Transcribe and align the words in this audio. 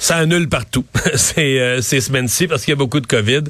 Ça 0.00 0.16
annule 0.16 0.48
partout 0.48 0.84
ces, 1.14 1.60
euh, 1.60 1.82
ces 1.82 2.00
semaines-ci 2.00 2.48
parce 2.48 2.64
qu'il 2.64 2.72
y 2.72 2.72
a 2.72 2.76
beaucoup 2.76 3.00
de 3.00 3.06
COVID. 3.06 3.42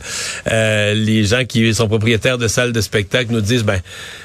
Euh, 0.51 0.95
les 0.95 1.25
gens 1.25 1.45
qui 1.45 1.73
sont 1.73 1.87
propriétaires 1.89 2.39
de 2.39 2.49
salles 2.49 2.73
de 2.73 2.81
spectacle 2.81 3.33
nous 3.33 3.41
disent 3.41 3.65
ben 3.65 3.81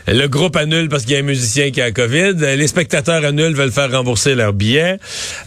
le 0.08 0.28
groupe 0.28 0.56
annule 0.56 0.90
parce 0.90 1.04
qu'il 1.04 1.14
y 1.14 1.16
a 1.16 1.20
un 1.20 1.24
musicien 1.24 1.70
qui 1.70 1.82
a 1.82 1.92
COVID. 1.92 2.34
Les 2.40 2.68
spectateurs 2.68 3.24
annulent, 3.24 3.54
veulent 3.54 3.72
faire 3.72 3.92
rembourser 3.92 4.36
leurs 4.36 4.54
billets. 4.54 4.98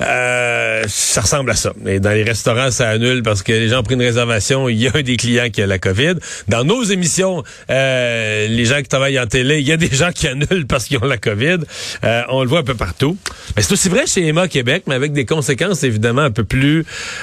Euh, 0.01 0.85
ça 0.87 1.21
ressemble 1.21 1.51
à 1.51 1.55
ça. 1.55 1.73
Et 1.87 2.01
dans 2.01 2.11
les 2.11 2.23
restaurants, 2.23 2.71
ça 2.71 2.89
annule 2.89 3.23
parce 3.23 3.43
que 3.43 3.53
les 3.53 3.69
gens 3.69 3.81
ont 3.81 3.83
pris 3.83 3.95
une 3.95 4.03
réservation. 4.03 4.69
Il 4.69 4.81
y 4.81 4.87
a 4.87 4.93
un 4.95 5.03
des 5.03 5.17
clients 5.17 5.51
qui 5.51 5.63
a 5.63 5.67
la 5.67 5.79
COVID. 5.79 6.15
Dans 6.47 6.65
nos 6.65 6.85
émissions, 6.85 7.43
euh, 7.71 8.47
les 8.49 8.65
gens 8.65 8.79
qui 8.79 8.89
travaillent 8.89 9.19
en 9.19 9.27
télé, 9.27 9.59
il 9.59 9.67
y 9.67 9.73
a 9.73 9.77
des 9.77 9.95
gens 9.95 10.11
qui 10.13 10.29
annulent 10.29 10.67
parce 10.69 10.85
qu'ils 10.85 10.99
ont 10.99 11.07
la 11.07 11.19
COVID. 11.19 11.59
Euh, 12.05 12.23
on 12.29 12.43
le 12.43 12.49
voit 12.49 12.61
un 12.61 12.65
peu 12.65 12.75
partout. 12.75 13.17
C'est 13.57 13.73
aussi 13.73 13.89
vrai 13.89 14.07
chez 14.07 14.27
Emma 14.27 14.47
Québec, 14.47 14.85
mais 14.87 14.95
avec 14.95 15.13
des 15.13 15.25
conséquences 15.25 15.83
évidemment 15.83 16.23
un 16.23 16.31
peu 16.31 16.45
plus 16.45 16.68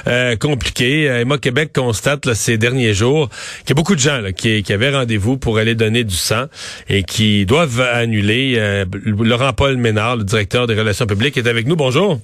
euh, 0.07 0.35
compliqué. 0.35 1.09
Euh, 1.09 1.21
Emma 1.21 1.37
Québec 1.37 1.71
constate 1.73 2.33
ces 2.33 2.57
derniers 2.57 2.93
jours 2.93 3.29
qu'il 3.59 3.69
y 3.69 3.71
a 3.73 3.75
beaucoup 3.75 3.95
de 3.95 3.99
gens 3.99 4.21
qui, 4.35 4.63
avaient 4.69 4.95
rendez-vous 4.95 5.37
pour 5.37 5.57
aller 5.57 5.75
donner 5.75 6.03
du 6.03 6.15
sang 6.15 6.45
et 6.89 7.03
qui 7.03 7.45
doivent 7.45 7.81
annuler. 7.81 8.55
Euh, 8.57 8.85
Laurent-Paul 9.03 9.77
Ménard, 9.77 10.17
le 10.17 10.23
directeur 10.23 10.67
des 10.67 10.75
relations 10.75 11.05
publiques, 11.05 11.37
est 11.37 11.47
avec 11.47 11.67
nous. 11.67 11.75
Bonjour. 11.75 12.19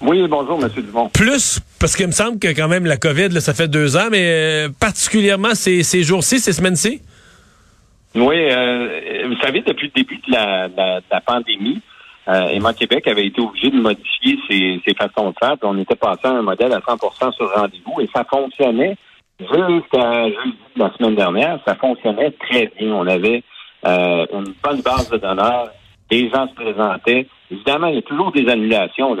Oui, 0.00 0.26
bonjour, 0.28 0.62
M. 0.62 0.70
Dumont. 0.76 1.08
Plus, 1.10 1.60
parce 1.78 1.96
qu'il 1.96 2.06
me 2.06 2.12
semble 2.12 2.38
que 2.38 2.48
quand 2.48 2.68
même 2.68 2.84
la 2.84 2.96
COVID, 2.96 3.40
ça 3.40 3.54
fait 3.54 3.68
deux 3.68 3.96
ans, 3.96 4.08
mais 4.10 4.66
particulièrement 4.78 5.54
ces, 5.54 5.82
jours-ci, 6.02 6.40
ces 6.40 6.52
semaines-ci? 6.52 7.00
Oui, 8.14 8.48
vous 9.26 9.36
savez, 9.40 9.62
depuis 9.66 9.90
le 9.94 10.02
début 10.02 10.16
de 10.16 10.32
la 10.32 11.20
pandémie, 11.24 11.80
euh, 12.28 12.46
Emma 12.48 12.72
Québec 12.72 13.06
avait 13.06 13.26
été 13.26 13.40
obligé 13.40 13.70
de 13.70 13.80
modifier 13.80 14.38
ses, 14.48 14.94
façons 14.94 15.30
de 15.30 15.34
faire. 15.38 15.56
on 15.62 15.78
était 15.78 15.96
passé 15.96 16.20
à 16.24 16.30
un 16.30 16.42
modèle 16.42 16.72
à 16.72 16.80
100 16.86 17.32
sur 17.32 17.52
rendez-vous 17.54 18.00
et 18.00 18.08
ça 18.14 18.24
fonctionnait 18.24 18.96
jusqu'à 19.40 20.24
jeudi 20.24 20.58
de 20.76 20.80
la 20.80 20.92
semaine 20.96 21.16
dernière. 21.16 21.58
Ça 21.66 21.74
fonctionnait 21.74 22.30
très 22.32 22.72
bien. 22.78 22.92
On 22.92 23.06
avait 23.06 23.42
euh, 23.86 24.26
une 24.32 24.54
bonne 24.62 24.80
base 24.80 25.10
de 25.10 25.18
donneurs. 25.18 25.70
Les 26.10 26.30
gens 26.30 26.46
se 26.48 26.54
présentaient. 26.54 27.26
Évidemment, 27.50 27.88
il 27.88 27.96
y 27.96 27.98
a 27.98 28.02
toujours 28.02 28.32
des 28.32 28.48
annulations. 28.48 29.16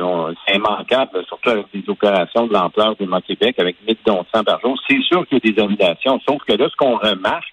C'est 0.46 0.56
immanquable, 0.56 1.24
surtout 1.26 1.50
avec 1.50 1.66
des 1.74 1.82
opérations 1.88 2.46
de 2.46 2.52
l'ampleur 2.52 2.94
d'Emma 2.96 3.20
Québec 3.20 3.56
avec 3.58 3.76
1000 3.86 3.96
dons 4.06 4.24
par 4.32 4.60
jour. 4.60 4.78
C'est 4.88 5.02
sûr 5.02 5.26
qu'il 5.26 5.40
y 5.42 5.48
a 5.48 5.52
des 5.52 5.62
annulations. 5.62 6.20
Sauf 6.26 6.42
que 6.46 6.52
là, 6.52 6.68
ce 6.70 6.76
qu'on 6.76 6.96
remarque, 6.96 7.52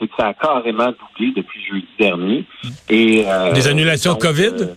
c'est 0.00 0.08
que 0.08 0.14
ça 0.18 0.28
a 0.28 0.34
carrément 0.34 0.88
doublé 0.88 1.32
depuis 1.36 1.64
jeudi 1.64 1.88
dernier. 1.98 2.44
Et, 2.88 3.24
euh, 3.26 3.52
des 3.52 3.68
annulations 3.68 4.14
COVID? 4.14 4.74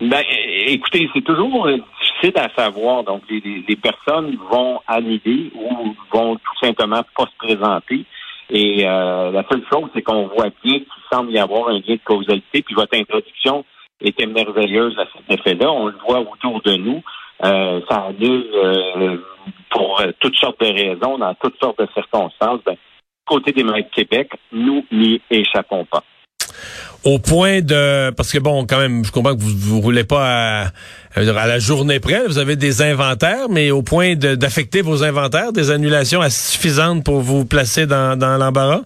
Ben, 0.00 0.22
écoutez, 0.66 1.08
c'est 1.14 1.22
toujours 1.22 1.68
difficile 1.68 2.32
à 2.36 2.48
savoir. 2.56 3.04
Donc, 3.04 3.22
les, 3.30 3.76
personnes 3.76 4.36
vont 4.50 4.80
annuler 4.88 5.52
ou 5.54 5.94
vont 6.12 6.34
tout 6.34 6.58
simplement 6.60 7.02
pas 7.16 7.26
se 7.26 7.36
présenter. 7.46 8.04
Et 8.50 8.86
euh, 8.86 9.30
la 9.30 9.44
seule 9.48 9.64
chose, 9.72 9.88
c'est 9.94 10.02
qu'on 10.02 10.26
voit 10.26 10.50
bien 10.62 10.78
qu'il 10.80 11.02
semble 11.10 11.30
y 11.30 11.38
avoir 11.38 11.68
un 11.68 11.74
lien 11.74 11.94
de 11.94 12.00
causalité. 12.04 12.62
Puis 12.62 12.74
votre 12.74 12.96
introduction 12.98 13.64
était 14.00 14.26
merveilleuse 14.26 14.98
à 14.98 15.06
cet 15.12 15.38
effet-là. 15.38 15.70
On 15.70 15.86
le 15.86 15.96
voit 16.06 16.20
autour 16.20 16.60
de 16.62 16.74
nous. 16.74 17.02
Euh, 17.44 17.80
ça 17.88 18.06
annule 18.08 18.46
euh, 18.52 19.16
pour 19.70 20.02
toutes 20.20 20.36
sortes 20.36 20.60
de 20.60 20.66
raisons, 20.66 21.18
dans 21.18 21.34
toutes 21.34 21.58
sortes 21.60 21.78
de 21.78 21.88
circonstances. 21.94 22.60
Ben, 22.66 22.76
côté 23.26 23.52
des 23.52 23.62
maires 23.62 23.76
de 23.76 23.94
Québec, 23.94 24.32
nous 24.52 24.84
n'y 24.90 25.20
échappons 25.30 25.84
pas 25.84 26.02
au 27.04 27.18
point 27.18 27.60
de 27.60 28.10
parce 28.10 28.32
que 28.32 28.38
bon 28.38 28.66
quand 28.66 28.78
même 28.78 29.04
je 29.04 29.12
comprends 29.12 29.34
que 29.34 29.40
vous 29.40 29.56
vous 29.56 29.80
roulez 29.80 30.04
pas 30.04 30.24
à, 30.24 30.70
à 31.16 31.46
la 31.46 31.58
journée 31.58 32.00
près 32.00 32.26
vous 32.26 32.38
avez 32.38 32.56
des 32.56 32.82
inventaires 32.82 33.48
mais 33.50 33.70
au 33.70 33.82
point 33.82 34.14
d'affecter 34.14 34.82
vos 34.82 35.04
inventaires 35.04 35.52
des 35.52 35.70
annulations 35.70 36.20
suffisantes 36.30 37.04
pour 37.04 37.20
vous 37.20 37.44
placer 37.44 37.86
dans, 37.86 38.18
l'embarras? 38.38 38.82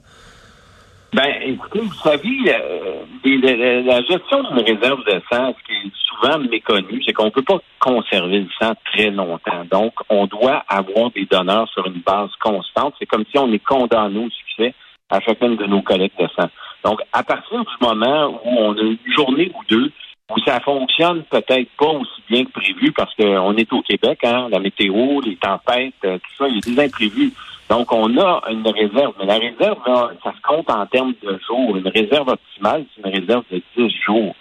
Ben 1.12 1.32
écoutez 1.43 1.81
vous 1.81 1.94
savez 2.03 2.28
euh, 2.48 3.82
la 3.84 4.03
gestion 4.03 4.43
d'une 4.43 4.64
réserve 4.64 5.04
de 5.06 5.20
sang 5.31 5.54
ce 5.59 5.66
qui 5.66 5.87
est 5.87 5.93
souvent 6.09 6.38
méconnu 6.38 7.03
c'est 7.06 7.12
qu'on 7.12 7.31
peut 7.31 7.43
pas 7.43 7.59
conserver 7.78 8.41
le 8.41 8.48
sang 8.60 8.75
très 8.93 9.10
longtemps. 9.10 9.64
Donc 9.70 9.94
on 10.09 10.26
doit 10.26 10.64
avoir 10.69 11.10
des 11.12 11.25
donneurs 11.26 11.69
sur 11.69 11.87
une 11.87 12.03
base 12.04 12.31
constante. 12.41 12.94
C'est 12.98 13.06
comme 13.06 13.25
si 13.31 13.38
on 13.38 13.53
est 13.53 13.64
condamné 13.64 14.19
au 14.19 14.31
succès 14.31 14.75
à 15.10 15.20
chacune 15.20 15.56
de 15.56 15.64
nos 15.66 15.82
collectes 15.82 16.20
de 16.20 16.28
sang 16.37 16.48
donc, 16.84 17.00
à 17.12 17.22
partir 17.22 17.61
du 17.61 17.87
moment 17.87 18.41
où 18.44 18.49
on 18.49 18.77
a 18.77 18.81
une 18.81 18.99
journée 19.16 19.50
ou 19.55 19.62
deux 19.69 19.91
où 20.31 20.39
ça 20.44 20.61
fonctionne 20.61 21.22
peut-être 21.25 21.71
pas 21.78 21.87
aussi 21.89 22.22
bien 22.28 22.44
que 22.44 22.50
prévu 22.50 22.93
parce 22.93 23.15
qu'on 23.15 23.56
est 23.56 23.72
au 23.72 23.81
Québec, 23.83 24.21
hein, 24.25 24.49
la 24.50 24.59
météo, 24.59 25.21
les 25.22 25.37
tempêtes, 25.37 25.94
euh, 26.05 26.19
tout 26.19 26.34
ça, 26.37 26.49
il 26.49 26.56
y 26.56 26.59
a 26.59 26.75
des 26.75 26.84
imprévus. 26.87 27.33
Donc, 27.71 27.93
on 27.93 28.17
a 28.19 28.43
une 28.50 28.67
réserve, 28.69 29.15
mais 29.19 29.27
la 29.27 29.38
réserve, 29.38 29.78
ça 30.22 30.33
se 30.33 30.41
compte 30.43 30.71
en 30.71 30.87
termes 30.87 31.15
de 31.22 31.38
jours. 31.47 31.77
Une 31.77 31.88
réserve 31.88 32.28
optimale, 32.28 32.84
c'est 32.94 33.06
une 33.06 33.15
réserve 33.15 33.44
de 33.50 33.62
10 33.77 33.91
jours. 34.06 34.34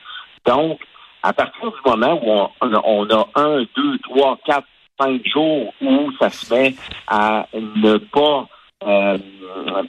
Donc, 0.45 0.79
à 1.23 1.33
partir 1.33 1.71
du 1.71 1.89
moment 1.89 2.19
où 2.23 2.47
on, 2.61 3.09
a 3.09 3.27
un, 3.35 3.63
deux, 3.75 3.97
trois, 3.99 4.37
quatre, 4.45 4.67
cinq 4.99 5.25
jours 5.27 5.73
où 5.81 6.11
ça 6.19 6.29
se 6.29 6.53
met 6.53 6.75
à 7.07 7.47
ne 7.53 7.97
pas 7.97 8.47
euh, 8.85 9.17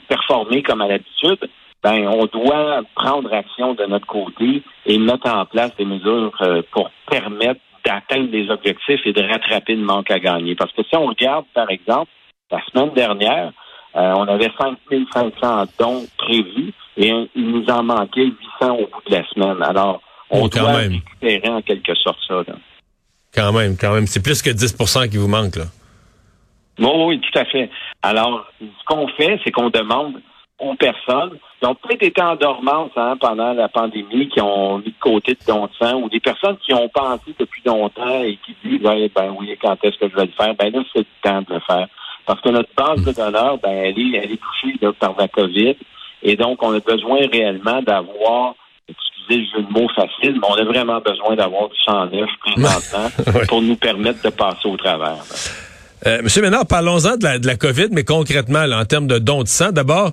performer 0.07 0.61
comme 0.61 0.81
à 0.81 0.87
l'habitude, 0.87 1.49
ben 1.83 2.07
on 2.07 2.25
doit 2.25 2.81
prendre 2.95 3.33
action 3.33 3.73
de 3.73 3.85
notre 3.85 4.05
côté 4.05 4.63
et 4.85 4.97
mettre 4.97 5.29
en 5.29 5.45
place 5.45 5.75
des 5.77 5.85
mesures 5.85 6.33
euh, 6.41 6.61
pour 6.71 6.89
permettre 7.09 7.61
d'atteindre 7.85 8.29
des 8.29 8.49
objectifs 8.49 9.01
et 9.05 9.13
de 9.13 9.21
rattraper 9.21 9.75
le 9.75 9.83
manque 9.83 10.11
à 10.11 10.19
gagner. 10.19 10.55
Parce 10.55 10.71
que 10.73 10.83
si 10.83 10.95
on 10.95 11.05
regarde, 11.07 11.45
par 11.53 11.69
exemple, 11.69 12.11
la 12.51 12.59
semaine 12.65 12.93
dernière, 12.93 13.53
euh, 13.95 14.13
on 14.17 14.27
avait 14.27 14.51
5500 14.59 15.65
dons 15.79 16.05
prévus 16.17 16.73
et 16.97 17.11
il 17.35 17.47
nous 17.47 17.65
en 17.69 17.83
manquait 17.83 18.25
800 18.61 18.75
au 18.75 18.87
bout 18.87 19.01
de 19.09 19.15
la 19.15 19.27
semaine. 19.29 19.63
Alors, 19.63 20.01
on 20.29 20.43
oh, 20.43 20.49
doit 20.49 20.73
récupérer 20.73 21.49
en 21.49 21.61
quelque 21.61 21.95
sorte 21.95 22.19
ça. 22.27 22.43
Quand 23.33 23.51
même, 23.53 23.77
quand 23.79 23.93
même. 23.93 24.05
C'est 24.05 24.23
plus 24.23 24.41
que 24.41 24.49
10% 24.49 25.09
qui 25.09 25.17
vous 25.17 25.27
manque, 25.27 25.55
là. 25.55 25.65
Oui, 26.79 26.91
oui, 27.05 27.21
tout 27.21 27.37
à 27.37 27.45
fait. 27.45 27.69
Alors, 28.01 28.45
ce 28.61 28.85
qu'on 28.85 29.07
fait, 29.09 29.39
c'est 29.43 29.51
qu'on 29.51 29.69
demande 29.69 30.21
aux 30.59 30.75
personnes 30.75 31.37
qui 31.59 31.65
ont 31.65 31.75
peut-être 31.75 32.03
été 32.03 32.21
en 32.21 32.35
dormance 32.35 32.91
hein, 32.95 33.17
pendant 33.19 33.53
la 33.53 33.67
pandémie, 33.67 34.29
qui 34.29 34.41
ont 34.41 34.79
mis 34.79 34.85
de 34.91 34.99
côté 34.99 35.33
de 35.33 35.39
don 35.47 35.65
de 35.65 35.71
sang, 35.79 36.01
ou 36.01 36.09
des 36.09 36.19
personnes 36.19 36.57
qui 36.65 36.73
ont 36.73 36.89
pensé 36.89 37.33
depuis 37.37 37.61
longtemps 37.65 38.23
et 38.23 38.37
qui 38.45 38.55
disent 38.63 38.81
ben 38.81 39.35
oui, 39.37 39.57
quand 39.61 39.77
est-ce 39.83 39.97
que 39.97 40.09
je 40.09 40.15
vais 40.15 40.25
le 40.25 40.31
faire? 40.31 40.55
Ben 40.55 40.71
là, 40.71 40.83
c'est 40.93 40.99
le 40.99 41.05
temps 41.21 41.41
de 41.41 41.53
le 41.53 41.59
faire. 41.61 41.87
Parce 42.25 42.41
que 42.41 42.49
notre 42.49 42.69
base 42.75 43.03
de 43.03 43.11
donneurs, 43.11 43.57
ben, 43.57 43.71
elle 43.71 43.99
est, 43.99 44.17
elle 44.17 44.31
est 44.31 44.39
touchée 44.39 44.77
par 44.99 45.15
la 45.17 45.27
COVID. 45.27 45.75
Et 46.21 46.35
donc, 46.35 46.61
on 46.61 46.73
a 46.73 46.79
besoin 46.79 47.19
réellement 47.31 47.81
d'avoir 47.81 48.55
excusez 48.87 49.41
le 49.41 49.45
jeu 49.45 49.63
de 49.63 49.71
mots 49.71 49.89
facile, 49.95 50.39
mais 50.39 50.47
on 50.49 50.55
a 50.55 50.63
vraiment 50.63 50.99
besoin 50.99 51.35
d'avoir 51.35 51.69
du 51.69 51.75
sang 51.85 52.05
neuf 52.07 52.29
présentement 52.41 53.41
pour 53.47 53.61
nous 53.61 53.75
permettre 53.75 54.21
de 54.23 54.29
passer 54.29 54.67
au 54.67 54.77
travers. 54.77 55.23
Euh, 56.05 56.21
Monsieur 56.23 56.41
Ménard, 56.41 56.65
parlons-en 56.65 57.17
de 57.17 57.23
la, 57.23 57.39
de 57.39 57.47
la 57.47 57.55
COVID, 57.55 57.87
mais 57.91 58.03
concrètement, 58.03 58.63
en 58.63 58.85
termes 58.85 59.07
de 59.07 59.19
dons 59.19 59.43
de 59.43 59.47
sang, 59.47 59.71
d'abord, 59.71 60.11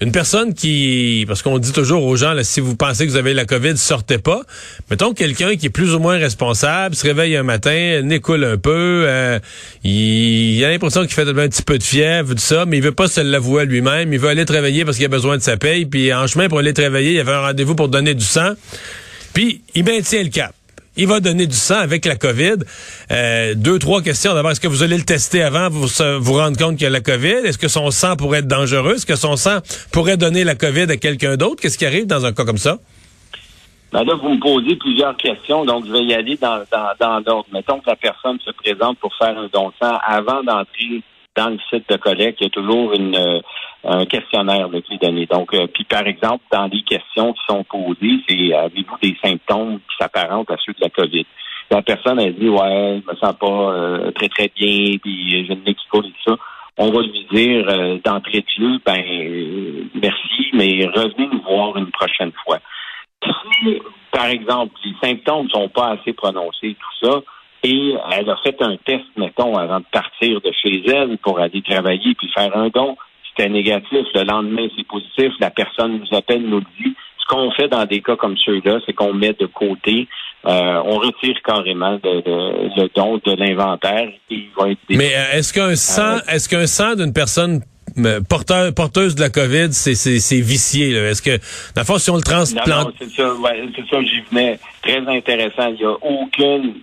une 0.00 0.12
personne 0.12 0.54
qui, 0.54 1.24
parce 1.26 1.42
qu'on 1.42 1.58
dit 1.58 1.72
toujours 1.72 2.04
aux 2.04 2.16
gens, 2.16 2.32
là, 2.32 2.44
si 2.44 2.60
vous 2.60 2.76
pensez 2.76 3.06
que 3.06 3.10
vous 3.10 3.16
avez 3.16 3.34
la 3.34 3.44
COVID, 3.44 3.76
sortez 3.76 4.18
pas. 4.18 4.42
Mettons 4.90 5.12
quelqu'un 5.12 5.56
qui 5.56 5.66
est 5.66 5.70
plus 5.70 5.94
ou 5.94 5.98
moins 5.98 6.18
responsable, 6.18 6.94
se 6.94 7.06
réveille 7.06 7.36
un 7.36 7.42
matin, 7.42 8.00
n'écoule 8.02 8.44
un 8.44 8.56
peu, 8.56 9.04
euh, 9.06 9.38
il, 9.84 10.64
a 10.64 10.70
l'impression 10.70 11.02
qu'il 11.02 11.12
fait 11.12 11.28
un 11.28 11.34
petit 11.48 11.62
peu 11.62 11.78
de 11.78 11.82
fièvre, 11.82 12.34
tout 12.34 12.40
ça, 12.40 12.66
mais 12.66 12.78
il 12.78 12.82
veut 12.82 12.92
pas 12.92 13.08
se 13.08 13.20
l'avouer 13.20 13.62
à 13.62 13.64
lui-même. 13.64 14.12
Il 14.12 14.18
veut 14.18 14.28
aller 14.28 14.44
travailler 14.44 14.84
parce 14.84 14.96
qu'il 14.96 15.06
a 15.06 15.08
besoin 15.08 15.36
de 15.36 15.42
sa 15.42 15.56
paye. 15.56 15.86
Puis 15.86 16.12
en 16.12 16.26
chemin 16.26 16.48
pour 16.48 16.58
aller 16.58 16.74
travailler, 16.74 17.12
il 17.12 17.20
avait 17.20 17.32
un 17.32 17.40
rendez-vous 17.40 17.74
pour 17.74 17.88
donner 17.88 18.14
du 18.14 18.24
sang. 18.24 18.52
Puis 19.32 19.62
il 19.74 19.84
maintient 19.84 20.22
le 20.22 20.30
cap 20.30 20.54
il 20.96 21.06
va 21.06 21.20
donner 21.20 21.46
du 21.46 21.56
sang 21.56 21.78
avec 21.78 22.04
la 22.04 22.16
COVID. 22.16 22.56
Euh, 23.10 23.54
deux, 23.54 23.78
trois 23.78 24.02
questions. 24.02 24.34
D'abord, 24.34 24.52
est-ce 24.52 24.60
que 24.60 24.68
vous 24.68 24.82
allez 24.82 24.96
le 24.96 25.04
tester 25.04 25.42
avant 25.42 25.68
vous 25.68 25.88
vous 26.20 26.34
rendre 26.34 26.56
compte 26.56 26.76
qu'il 26.76 26.84
y 26.84 26.86
a 26.86 26.90
la 26.90 27.00
COVID? 27.00 27.46
Est-ce 27.46 27.58
que 27.58 27.68
son 27.68 27.90
sang 27.90 28.16
pourrait 28.16 28.40
être 28.40 28.48
dangereux? 28.48 28.94
Est-ce 28.94 29.06
que 29.06 29.16
son 29.16 29.36
sang 29.36 29.58
pourrait 29.92 30.16
donner 30.16 30.44
la 30.44 30.54
COVID 30.54 30.90
à 30.90 30.96
quelqu'un 30.96 31.36
d'autre? 31.36 31.60
Qu'est-ce 31.60 31.78
qui 31.78 31.86
arrive 31.86 32.06
dans 32.06 32.24
un 32.24 32.32
cas 32.32 32.44
comme 32.44 32.58
ça? 32.58 32.78
Ben 33.92 34.02
là, 34.02 34.14
vous 34.20 34.30
me 34.30 34.40
posez 34.40 34.74
plusieurs 34.74 35.16
questions, 35.16 35.64
donc 35.64 35.86
je 35.86 35.92
vais 35.92 36.02
y 36.02 36.14
aller 36.14 36.36
dans, 36.36 36.64
dans, 36.98 37.22
l'ordre. 37.24 37.46
Mettons 37.52 37.78
que 37.78 37.88
la 37.88 37.94
personne 37.94 38.40
se 38.44 38.50
présente 38.50 38.98
pour 38.98 39.14
faire 39.14 39.38
un 39.38 39.48
don 39.52 39.68
de 39.68 39.74
sang 39.80 39.98
avant 40.04 40.42
d'entrer 40.42 41.00
dans 41.36 41.50
le 41.50 41.58
site 41.70 41.88
de 41.88 41.96
collecte. 41.96 42.40
Il 42.40 42.44
y 42.44 42.46
a 42.46 42.50
toujours 42.50 42.94
une, 42.94 43.16
euh, 43.16 43.40
un 43.84 44.06
questionnaire 44.06 44.68
de 44.68 44.80
qui 44.80 44.98
donné. 44.98 45.26
Donc, 45.26 45.52
euh, 45.54 45.66
puis 45.66 45.84
par 45.84 46.06
exemple, 46.06 46.44
dans 46.50 46.66
les 46.66 46.82
questions 46.82 47.32
qui 47.32 47.40
sont 47.48 47.64
posées, 47.64 48.20
c'est 48.28 48.54
avez-vous 48.54 48.96
des 49.02 49.16
symptômes 49.22 49.78
qui 49.78 49.96
s'apparentent 49.98 50.50
à 50.50 50.56
ceux 50.64 50.72
de 50.72 50.80
la 50.80 50.90
COVID? 50.90 51.26
La 51.70 51.82
personne 51.82 52.18
a 52.18 52.30
dit 52.30 52.48
ouais, 52.48 53.02
je 53.02 53.10
me 53.10 53.16
sens 53.16 53.34
pas 53.38 53.46
euh, 53.46 54.10
très 54.12 54.28
très 54.28 54.50
bien, 54.54 54.96
puis 55.02 55.30
j'ai 55.30 55.40
une 55.40 55.64
nez 55.64 55.74
qui 55.74 55.86
et 55.94 56.00
tout 56.00 56.12
ça. 56.26 56.36
on 56.78 56.90
va 56.90 57.02
lui 57.02 57.26
dire 57.32 57.66
euh, 57.68 57.98
d'entrée 58.04 58.40
de 58.40 58.62
jeu, 58.62 58.78
ben 58.84 59.90
merci, 59.94 60.50
mais 60.52 60.86
revenez 60.86 61.28
nous 61.32 61.42
voir 61.42 61.76
une 61.76 61.90
prochaine 61.90 62.32
fois. 62.44 62.58
Si, 63.22 63.80
par 64.12 64.26
exemple, 64.26 64.74
les 64.84 64.94
symptômes 65.02 65.46
ne 65.46 65.50
sont 65.50 65.68
pas 65.68 65.92
assez 65.92 66.12
prononcés, 66.12 66.76
tout 66.78 67.06
ça, 67.06 67.20
et 67.64 67.94
elle 68.12 68.28
a 68.28 68.36
fait 68.44 68.60
un 68.60 68.76
test, 68.84 69.04
mettons, 69.16 69.56
avant 69.56 69.80
de 69.80 69.86
partir 69.90 70.40
de 70.42 70.52
chez 70.62 70.82
elle 70.86 71.16
pour 71.18 71.40
aller 71.40 71.62
travailler 71.62 72.14
puis 72.14 72.30
faire 72.34 72.54
un 72.54 72.68
don, 72.68 72.96
c'était 73.30 73.48
négatif. 73.48 74.06
Le 74.14 74.22
lendemain, 74.22 74.68
c'est 74.76 74.86
positif. 74.86 75.32
La 75.40 75.50
personne 75.50 75.98
nous 75.98 76.16
appelle, 76.16 76.42
nous 76.42 76.60
dit. 76.60 76.94
Ce 77.18 77.34
qu'on 77.34 77.50
fait 77.52 77.68
dans 77.68 77.86
des 77.86 78.02
cas 78.02 78.16
comme 78.16 78.36
ceux-là, 78.36 78.80
c'est 78.84 78.92
qu'on 78.92 79.14
met 79.14 79.32
de 79.32 79.46
côté, 79.46 80.06
euh, 80.44 80.82
on 80.84 80.98
retire 80.98 81.34
carrément 81.42 81.98
le 82.04 82.94
don 82.94 83.16
de 83.24 83.32
l'inventaire. 83.32 84.10
Mais 84.90 85.14
euh, 85.14 85.38
est-ce 85.38 85.54
qu'un 85.54 85.74
sang, 85.74 86.18
est-ce 86.28 86.50
qu'un 86.50 86.66
sang 86.66 86.94
d'une 86.94 87.14
personne 87.14 87.62
porteur, 88.28 88.74
porteuse 88.74 89.14
de 89.14 89.20
la 89.20 89.30
COVID, 89.30 89.72
c'est, 89.72 89.94
c'est, 89.94 90.40
vicié. 90.40 90.92
Est-ce 90.92 91.22
que, 91.22 91.38
la 91.76 91.84
fois, 91.84 91.98
si 91.98 92.10
on 92.10 92.16
le 92.16 92.22
transplante... 92.22 92.68
Non, 92.68 92.92
c'est 92.98 93.10
ça, 93.10 93.34
ouais, 93.34 93.68
c'est 93.74 93.86
ça, 93.88 94.02
j'y 94.02 94.20
venais. 94.30 94.58
Très 94.82 94.98
intéressant. 94.98 95.68
Il 95.68 95.76
n'y 95.76 95.84
a 95.84 95.96
aucune, 96.02 96.74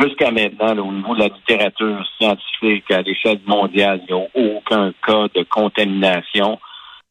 jusqu'à 0.00 0.30
maintenant, 0.30 0.76
au 0.86 0.92
niveau 0.92 1.14
de 1.14 1.20
la 1.20 1.28
littérature 1.28 2.04
scientifique 2.18 2.90
à 2.90 3.02
l'échelle 3.02 3.40
mondiale, 3.46 4.00
il 4.08 4.14
n'y 4.14 4.20
a 4.20 4.56
aucun 4.56 4.92
cas 5.06 5.26
de 5.34 5.42
contamination 5.44 6.58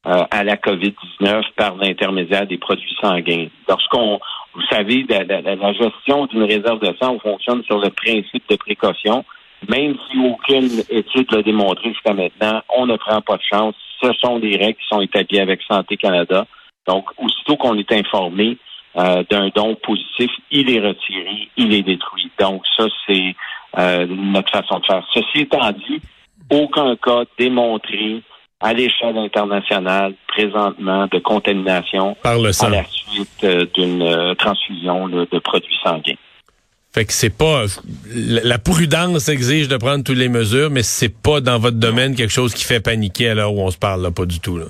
euh, 0.08 0.24
à 0.30 0.44
la 0.44 0.56
COVID-19 0.56 1.44
par 1.56 1.76
l'intermédiaire 1.78 2.46
des 2.46 2.58
produits 2.58 2.96
sanguins. 3.02 3.48
Lorsqu'on, 3.68 4.20
vous 4.54 4.62
savez, 4.70 5.06
la, 5.10 5.24
la 5.24 5.74
gestion 5.74 6.28
d'une 6.28 6.44
réserve 6.44 6.80
de 6.80 6.94
sang 7.02 7.18
fonctionne 7.20 7.64
sur 7.64 7.80
le 7.80 7.90
principe 7.90 8.44
de 8.50 8.56
précaution 8.56 9.26
même 9.70 9.96
si 10.10 10.18
aucune 10.20 10.84
étude 10.90 11.32
l'a 11.32 11.42
démontré 11.42 11.90
jusqu'à 11.90 12.14
maintenant, 12.14 12.62
on 12.76 12.86
ne 12.86 12.98
prend 12.98 13.22
pas 13.22 13.38
de 13.38 13.44
chance. 13.50 13.76
Ce 14.02 14.12
sont 14.14 14.40
des 14.40 14.58
règles 14.58 14.78
qui 14.80 14.88
sont 14.90 15.02
établies 15.02 15.40
avec 15.40 15.62
Santé 15.68 15.98
Canada. 15.98 16.46
Donc, 16.88 17.06
aussitôt 17.18 17.56
qu'on 17.58 17.78
est 17.78 17.92
informé 17.92 18.58
euh, 18.98 19.24
d'un 19.30 19.50
don 19.56 19.76
positif, 19.76 20.32
il 20.52 20.70
est 20.70 20.80
retiré, 20.80 21.50
il 21.58 21.74
est 21.74 21.82
détruit. 21.82 22.30
Donc, 22.40 22.64
ça, 22.78 22.86
c'est 23.08 23.36
euh, 23.78 24.06
notre 24.08 24.52
façon 24.52 24.80
de 24.80 24.86
faire. 24.86 25.04
Ceci 25.14 25.42
étant 25.42 25.72
dit, 25.72 26.02
aucun 26.52 26.96
cas 26.96 27.24
démontré 27.38 28.22
à 28.62 28.74
l'échelle 28.74 29.18
internationale 29.18 30.14
présentement 30.28 31.08
de 31.12 31.20
contamination 31.20 32.16
Par 32.24 32.40
le 32.40 32.52
sang. 32.52 32.68
à 32.68 32.70
la 32.70 32.84
suite 32.86 33.44
euh, 33.44 33.66
d'une 33.74 34.36
transfusion 34.36 35.08
de 35.08 35.40
produits 35.40 35.78
sanguins. 35.84 36.16
Fait 36.96 37.04
que 37.04 37.12
c'est 37.12 37.30
pas 37.30 37.66
la 38.16 38.58
prudence 38.58 39.28
exige 39.28 39.68
de 39.68 39.76
prendre 39.76 40.02
toutes 40.06 40.16
les 40.16 40.30
mesures, 40.30 40.70
mais 40.70 40.82
c'est 40.82 41.10
pas 41.10 41.42
dans 41.42 41.60
votre 41.60 41.76
domaine 41.76 42.16
quelque 42.16 42.32
chose 42.32 42.54
qui 42.54 42.64
fait 42.64 42.80
paniquer 42.80 43.28
à 43.28 43.36
l'heure 43.36 43.54
où 43.54 43.60
on 43.60 43.70
se 43.70 43.78
parle 43.78 44.02
là, 44.02 44.12
pas 44.12 44.26
du 44.26 44.40
tout 44.40 44.58
là. 44.58 44.68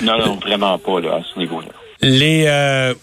Non, 0.00 0.16
non, 0.16 0.36
vraiment 0.36 0.78
pas 0.78 1.00
là, 1.00 1.16
à 1.16 1.22
ce 1.24 1.36
niveau-là. 1.40 1.70
Les 2.02 2.44
euh, 2.46 2.94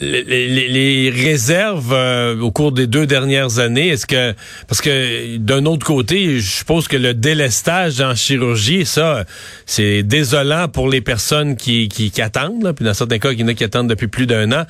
les, 0.00 1.10
réserves 1.10 1.92
euh, 1.92 2.40
au 2.40 2.50
cours 2.50 2.72
des 2.72 2.86
deux 2.86 3.06
dernières 3.06 3.58
années, 3.58 3.88
est-ce 3.88 4.06
que 4.06 4.34
parce 4.66 4.80
que 4.80 5.36
d'un 5.36 5.66
autre 5.66 5.84
côté, 5.84 6.40
je 6.40 6.50
suppose 6.50 6.88
que 6.88 6.96
le 6.96 7.12
délestage 7.12 8.00
en 8.00 8.14
chirurgie, 8.14 8.86
ça, 8.86 9.24
c'est 9.66 10.02
désolant 10.02 10.68
pour 10.68 10.88
les 10.88 11.02
personnes 11.02 11.54
qui, 11.54 11.88
qui, 11.88 12.22
attendent, 12.22 12.62
là, 12.62 12.72
puis 12.72 12.86
dans 12.86 12.94
certains 12.94 13.18
cas, 13.18 13.32
il 13.32 13.40
y 13.40 13.44
en 13.44 13.48
a 13.48 13.52
qui 13.52 13.64
attendent 13.64 13.90
depuis 13.90 14.08
plus 14.08 14.26
d'un 14.26 14.52
an. 14.52 14.64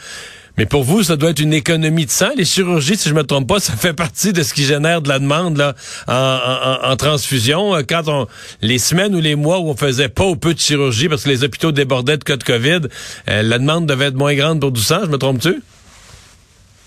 Mais 0.58 0.66
pour 0.66 0.82
vous, 0.82 1.04
ça 1.04 1.14
doit 1.14 1.30
être 1.30 1.38
une 1.38 1.54
économie 1.54 2.04
de 2.04 2.10
sang. 2.10 2.30
Les 2.36 2.44
chirurgies, 2.44 2.96
si 2.96 3.08
je 3.08 3.14
me 3.14 3.22
trompe 3.22 3.46
pas, 3.46 3.60
ça 3.60 3.74
fait 3.74 3.94
partie 3.94 4.32
de 4.32 4.42
ce 4.42 4.52
qui 4.52 4.64
génère 4.64 5.02
de 5.02 5.08
la 5.08 5.20
demande 5.20 5.56
là, 5.56 5.74
en, 6.08 6.96
transfusion. 6.96 7.76
Euh, 7.76 7.82
quand 7.88 8.08
on 8.08 8.26
les 8.60 8.78
semaines 8.78 9.14
ou 9.14 9.20
les 9.20 9.36
mois 9.36 9.60
où 9.60 9.68
on 9.68 9.76
faisait 9.76 10.08
pas 10.08 10.24
ou 10.24 10.34
peu 10.34 10.54
de 10.54 10.58
chirurgie 10.58 11.08
parce 11.08 11.22
que 11.22 11.28
les 11.28 11.44
hôpitaux 11.44 11.70
débordaient 11.70 12.16
de 12.16 12.24
cas 12.24 12.36
de 12.36 12.42
COVID, 12.42 12.88
euh, 13.30 13.42
la 13.42 13.58
demande 13.60 13.86
devait 13.86 14.06
être 14.06 14.16
moins 14.16 14.34
grande 14.34 14.60
pour 14.60 14.72
du 14.72 14.80
sang. 14.80 14.98
Je 15.04 15.10
me 15.10 15.16
trompe-tu? 15.16 15.62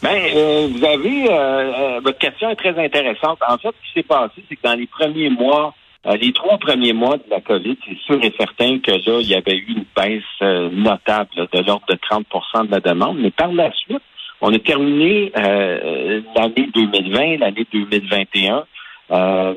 Ben, 0.03 0.19
euh, 0.35 0.67
vous 0.69 0.83
avez 0.83 2.01
votre 2.03 2.17
question 2.17 2.49
est 2.49 2.57
très 2.57 2.77
intéressante. 2.77 3.39
En 3.47 3.57
fait, 3.57 3.69
ce 3.69 3.87
qui 3.87 3.93
s'est 3.99 4.03
passé, 4.03 4.43
c'est 4.49 4.57
que 4.57 4.63
dans 4.63 4.75
les 4.75 4.87
premiers 4.87 5.29
mois 5.29 5.73
euh, 5.73 5.80
les 6.05 6.33
trois 6.33 6.57
premiers 6.57 6.93
mois 6.93 7.17
de 7.17 7.23
la 7.29 7.41
COVID, 7.41 7.77
c'est 7.85 7.97
sûr 7.99 8.19
et 8.23 8.33
certain 8.37 8.79
que 8.79 8.91
là, 8.91 9.19
il 9.21 9.27
y 9.27 9.35
avait 9.35 9.57
eu 9.57 9.67
une 9.67 9.85
baisse 9.95 10.23
euh, 10.41 10.69
notable 10.71 11.29
de 11.35 11.59
l'ordre 11.59 11.85
de 11.87 11.95
30% 11.95 12.67
de 12.67 12.71
la 12.71 12.79
demande. 12.79 13.19
Mais 13.19 13.29
par 13.29 13.51
la 13.51 13.71
suite, 13.71 14.01
on 14.41 14.51
a 14.51 14.59
terminé 14.59 15.31
euh, 15.37 16.21
l'année 16.35 16.69
2020, 16.73 17.37
l'année 17.37 17.67
2021, 17.71 18.65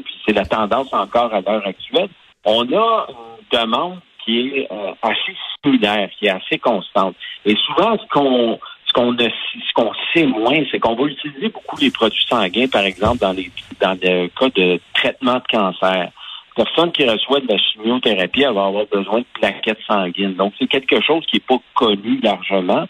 puis 0.04 0.14
c'est 0.26 0.34
la 0.34 0.44
tendance 0.44 0.92
encore 0.92 1.32
à 1.32 1.40
l'heure 1.40 1.66
actuelle. 1.66 2.10
On 2.44 2.70
a 2.72 3.06
une 3.08 3.58
demande 3.58 4.00
qui 4.22 4.40
est 4.40 4.68
assez 5.02 5.34
similaire, 5.62 6.10
qui 6.18 6.26
est 6.26 6.30
assez 6.30 6.58
constante. 6.58 7.14
Et 7.46 7.56
souvent, 7.56 7.96
ce 7.96 8.06
qu'on 8.08 8.58
ce 8.86 8.92
qu'on 8.92 9.16
ce 9.16 9.72
qu'on 9.74 9.92
sait 10.12 10.26
moins, 10.26 10.62
c'est 10.70 10.78
qu'on 10.78 10.94
va 10.94 11.04
utiliser 11.04 11.48
beaucoup 11.48 11.76
les 11.80 11.90
produits 11.90 12.26
sanguins, 12.28 12.68
par 12.68 12.84
exemple, 12.84 13.18
dans 13.18 13.32
les 13.32 13.50
dans 13.80 13.98
le 14.02 14.28
cas 14.28 14.48
de 14.54 14.78
traitement 14.92 15.36
de 15.36 15.46
cancer 15.50 16.10
personne 16.54 16.92
qui 16.92 17.08
reçoit 17.08 17.40
de 17.40 17.48
la 17.48 17.58
chimiothérapie 17.58 18.44
va 18.44 18.66
avoir 18.66 18.86
besoin 18.86 19.20
de 19.20 19.26
plaquettes 19.34 19.82
sanguines. 19.86 20.34
Donc, 20.34 20.52
c'est 20.58 20.66
quelque 20.66 21.00
chose 21.02 21.24
qui 21.26 21.36
n'est 21.36 21.44
pas 21.46 21.62
connu 21.74 22.20
largement, 22.22 22.86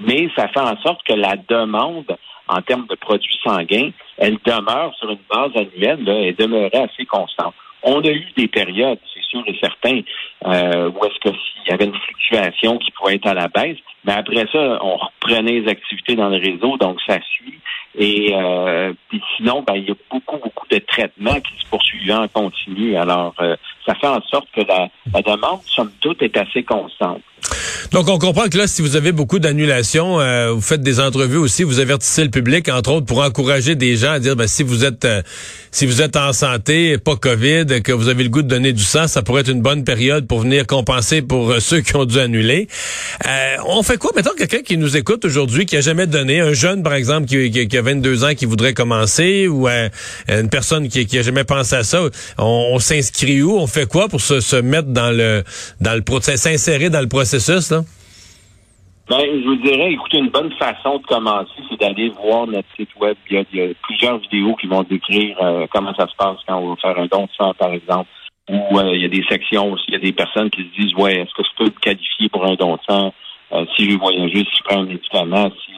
mais 0.00 0.28
ça 0.36 0.48
fait 0.48 0.60
en 0.60 0.76
sorte 0.82 1.02
que 1.04 1.14
la 1.14 1.36
demande 1.48 2.16
en 2.48 2.60
termes 2.62 2.86
de 2.86 2.94
produits 2.96 3.38
sanguins, 3.42 3.90
elle 4.18 4.36
demeure 4.44 4.94
sur 4.96 5.10
une 5.10 5.18
base 5.30 5.52
annuelle, 5.56 6.04
là, 6.04 6.14
elle 6.14 6.36
demeurait 6.36 6.88
assez 6.90 7.06
constante. 7.06 7.54
On 7.82 8.00
a 8.00 8.10
eu 8.10 8.26
des 8.36 8.48
périodes, 8.48 8.98
c'est 9.12 9.22
sûr 9.24 9.42
et 9.46 9.58
certain, 9.60 10.00
euh, 10.46 10.90
où 10.90 11.04
est-ce 11.04 11.18
que 11.20 11.36
s'il 11.36 11.70
y 11.70 11.72
avait 11.72 11.84
une 11.84 11.94
fluctuation 11.94 12.78
qui 12.78 12.90
pouvait 12.92 13.16
être 13.16 13.26
à 13.26 13.34
la 13.34 13.48
baisse, 13.48 13.78
mais 14.04 14.12
après 14.12 14.46
ça, 14.52 14.78
on 14.82 14.96
reprenait 14.96 15.60
les 15.60 15.68
activités 15.68 16.16
dans 16.16 16.28
le 16.28 16.38
réseau, 16.38 16.76
donc 16.78 16.98
ça 17.06 17.18
suit. 17.20 17.58
Et 17.96 18.34
euh, 18.34 18.92
puis 19.08 19.22
sinon, 19.36 19.62
ben, 19.62 19.74
il 19.74 19.88
y 19.88 19.90
a 19.90 19.94
beaucoup, 20.10 20.38
beaucoup 20.38 20.66
de 20.68 20.78
traitements 20.78 21.40
qui 21.40 21.52
se 21.62 21.68
poursuivent 21.68 22.10
en 22.12 22.28
continu. 22.28 22.96
Alors, 22.96 23.34
euh, 23.40 23.56
ça 23.86 23.94
fait 23.94 24.06
en 24.06 24.20
sorte 24.22 24.48
que 24.54 24.62
la, 24.62 24.88
demande, 25.22 25.60
somme 25.66 25.90
toute, 26.00 26.22
est 26.22 26.36
assez 26.36 26.62
constante. 26.62 27.20
Donc, 27.92 28.08
on 28.08 28.18
comprend 28.18 28.48
que 28.48 28.56
là, 28.56 28.66
si 28.66 28.82
vous 28.82 28.96
avez 28.96 29.12
beaucoup 29.12 29.38
d'annulations, 29.38 30.18
euh, 30.18 30.52
vous 30.52 30.60
faites 30.60 30.80
des 30.80 31.00
entrevues 31.00 31.36
aussi, 31.36 31.62
vous 31.62 31.80
avertissez 31.80 32.24
le 32.24 32.30
public, 32.30 32.68
entre 32.68 32.92
autres, 32.92 33.06
pour 33.06 33.20
encourager 33.20 33.74
des 33.74 33.96
gens 33.96 34.12
à 34.12 34.18
dire, 34.18 34.36
ben, 34.36 34.48
si 34.48 34.62
vous 34.62 34.84
êtes 34.84 35.04
euh, 35.04 35.22
si 35.70 35.86
vous 35.86 36.02
êtes 36.02 36.16
en 36.16 36.32
santé, 36.32 36.98
pas 36.98 37.16
COVID, 37.16 37.82
que 37.82 37.92
vous 37.92 38.08
avez 38.08 38.22
le 38.22 38.30
goût 38.30 38.42
de 38.42 38.48
donner 38.48 38.72
du 38.72 38.82
sang, 38.82 39.08
ça 39.08 39.22
pourrait 39.22 39.42
être 39.42 39.50
une 39.50 39.60
bonne 39.60 39.84
période 39.84 40.26
pour 40.26 40.40
venir 40.40 40.66
compenser 40.66 41.20
pour 41.20 41.50
euh, 41.50 41.60
ceux 41.60 41.80
qui 41.80 41.94
ont 41.96 42.04
dû 42.04 42.18
annuler. 42.18 42.68
on 43.66 43.82
fait 43.82 43.98
quoi? 43.98 44.12
Mettons 44.16 44.34
quelqu'un 44.36 44.62
qui 44.62 44.76
nous 44.76 44.96
écoute 44.96 45.24
aujourd'hui, 45.24 45.66
qui 45.66 45.76
a 45.76 45.80
jamais 45.80 46.06
donné, 46.06 46.40
un 46.40 46.52
jeune, 46.52 46.82
par 46.82 46.94
exemple, 46.94 47.26
qui, 47.26 47.76
a 47.76 47.82
22 47.82 48.24
ans, 48.24 48.34
qui 48.34 48.46
voudrait 48.46 48.72
commencer, 48.72 49.48
ou 49.48 49.68
une 49.68 50.48
personne 50.48 50.88
qui, 50.88 51.06
qui 51.06 51.18
a 51.18 51.22
jamais 51.22 51.44
pensé 51.44 51.76
à 51.76 51.84
ça, 51.84 52.02
on, 52.38 52.78
s'inscrit 52.78 53.42
où? 53.42 53.58
Fait 53.74 53.88
quoi 53.88 54.08
pour 54.08 54.20
se, 54.20 54.40
se 54.40 54.56
mettre 54.56 54.88
dans 54.88 55.10
le 55.10 55.42
dans 55.80 55.94
le 55.94 56.20
s'insérer 56.20 56.90
dans 56.90 57.00
le 57.00 57.08
processus? 57.08 57.72
Ben, 59.06 59.20
je 59.20 59.44
vous 59.44 59.56
dirais, 59.56 59.92
écoutez, 59.92 60.16
une 60.16 60.30
bonne 60.30 60.52
façon 60.52 60.96
de 60.96 61.06
commencer, 61.06 61.50
c'est 61.68 61.78
d'aller 61.78 62.08
voir 62.08 62.46
notre 62.46 62.68
site 62.74 62.88
web. 62.98 63.14
Il 63.30 63.44
y 63.52 63.60
a, 63.60 63.74
plusieurs 63.82 64.16
vidéos 64.18 64.54
qui 64.54 64.66
vont 64.66 64.82
décrire 64.82 65.36
euh, 65.42 65.66
comment 65.70 65.94
ça 65.94 66.08
se 66.08 66.16
passe 66.16 66.38
quand 66.46 66.56
on 66.56 66.70
va 66.70 66.76
faire 66.76 66.98
un 66.98 67.06
don 67.06 67.24
de 67.24 67.30
sang, 67.36 67.52
par 67.52 67.70
exemple. 67.74 68.08
Ou 68.48 68.78
euh, 68.78 68.94
il 68.94 69.02
y 69.02 69.04
a 69.04 69.08
des 69.08 69.24
sections 69.28 69.72
aussi, 69.72 69.84
il 69.88 69.94
y 69.94 69.96
a 69.96 70.00
des 70.00 70.12
personnes 70.12 70.48
qui 70.48 70.62
se 70.62 70.80
disent, 70.80 70.94
ouais, 70.94 71.16
est-ce 71.16 71.34
que 71.34 71.42
je 71.42 71.56
peux 71.58 71.64
me 71.64 71.80
qualifier 71.80 72.30
pour 72.30 72.46
un 72.46 72.54
don 72.54 72.76
de 72.76 72.80
sang 72.88 73.12
euh, 73.52 73.66
si 73.76 73.90
je 73.90 73.98
voyager, 73.98 74.38
si 74.38 74.56
je 74.56 74.62
prends 74.64 74.80
un 74.80 74.86
médicament, 74.86 75.50
si 75.50 75.72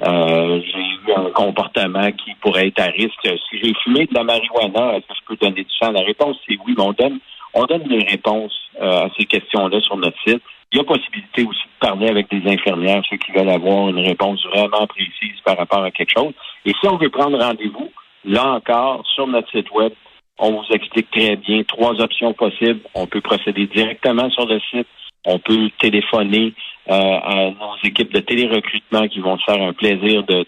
j'ai 0.00 0.78
eu 0.78 1.12
un 1.16 1.30
comportement 1.30 2.12
qui 2.12 2.32
pourrait 2.40 2.68
être 2.68 2.80
à 2.80 2.86
risque. 2.86 3.28
Si 3.50 3.58
j'ai 3.60 3.74
fumé 3.82 4.06
de 4.06 4.14
la 4.14 4.22
marijuana, 4.22 4.96
est-ce 4.96 5.06
que 5.08 5.14
je 5.14 5.24
peux 5.26 5.36
donner 5.36 5.64
du 5.64 5.74
sang? 5.80 5.90
La 5.90 6.02
réponse, 6.02 6.36
c'est 6.46 6.56
oui, 6.64 6.74
mais 6.76 6.84
on 6.84 6.92
donne, 6.92 7.18
on 7.54 7.64
donne 7.64 7.84
des 7.84 8.04
réponses 8.04 8.56
à 8.80 9.08
ces 9.18 9.24
questions-là 9.24 9.80
sur 9.80 9.96
notre 9.96 10.18
site. 10.26 10.42
Il 10.72 10.78
y 10.78 10.80
a 10.80 10.84
possibilité 10.84 11.44
aussi 11.44 11.62
de 11.62 11.86
parler 11.86 12.08
avec 12.08 12.28
des 12.30 12.46
infirmières, 12.50 13.02
ceux 13.08 13.16
qui 13.16 13.32
veulent 13.32 13.48
avoir 13.48 13.88
une 13.88 14.00
réponse 14.00 14.44
vraiment 14.46 14.86
précise 14.86 15.40
par 15.44 15.56
rapport 15.56 15.82
à 15.82 15.90
quelque 15.90 16.12
chose. 16.16 16.34
Et 16.66 16.72
si 16.80 16.88
on 16.88 16.96
veut 16.96 17.08
prendre 17.08 17.38
rendez-vous, 17.38 17.90
là 18.24 18.52
encore, 18.52 19.02
sur 19.14 19.26
notre 19.26 19.50
site 19.50 19.70
web, 19.70 19.92
on 20.38 20.52
vous 20.52 20.64
explique 20.70 21.10
très 21.10 21.36
bien 21.36 21.62
trois 21.64 22.00
options 22.00 22.32
possibles. 22.32 22.80
On 22.94 23.06
peut 23.06 23.20
procéder 23.20 23.66
directement 23.66 24.30
sur 24.30 24.46
le 24.46 24.60
site. 24.70 24.86
On 25.24 25.38
peut 25.38 25.70
téléphoner 25.80 26.54
euh, 26.88 26.92
à 26.94 27.50
nos 27.50 27.76
équipes 27.84 28.14
de 28.14 28.20
télérecrutement 28.20 29.08
qui 29.08 29.20
vont 29.20 29.36
se 29.38 29.44
faire 29.44 29.60
un 29.60 29.72
plaisir 29.72 30.22
de, 30.24 30.46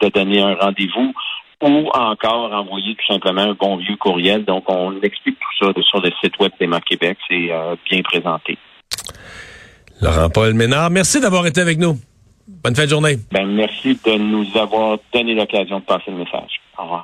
de, 0.00 0.08
donner 0.08 0.40
un 0.40 0.54
rendez-vous 0.54 1.12
ou 1.62 1.88
encore 1.94 2.52
envoyer 2.52 2.94
tout 2.96 3.12
simplement 3.12 3.42
un 3.42 3.54
bon 3.54 3.76
vieux 3.76 3.96
courriel. 3.96 4.44
Donc, 4.44 4.64
on 4.68 5.00
explique 5.00 5.38
tout 5.38 5.66
ça 5.66 5.72
sur 5.82 6.00
le 6.00 6.10
site 6.22 6.38
web 6.38 6.52
d'Emma 6.60 6.80
Québec. 6.80 7.16
C'est 7.28 7.50
euh, 7.50 7.76
bien 7.88 8.02
présenté. 8.02 8.58
Laurent-Paul 10.00 10.54
Ménard, 10.54 10.90
merci 10.90 11.20
d'avoir 11.20 11.46
été 11.46 11.60
avec 11.60 11.78
nous. 11.78 11.96
Bonne 12.48 12.74
fin 12.74 12.84
de 12.84 12.90
journée. 12.90 13.16
Ben, 13.30 13.46
merci 13.46 13.98
de 14.04 14.14
nous 14.18 14.46
avoir 14.56 14.98
donné 15.14 15.34
l'occasion 15.34 15.78
de 15.78 15.84
passer 15.84 16.10
le 16.10 16.16
message. 16.16 16.60
Au 16.76 16.82
revoir. 16.82 17.00